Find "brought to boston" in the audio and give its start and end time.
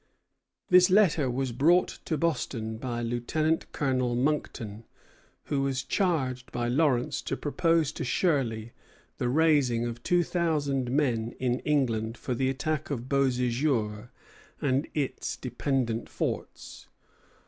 1.51-2.77